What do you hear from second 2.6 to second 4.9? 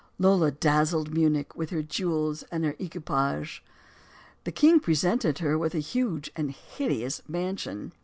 her equipages. The king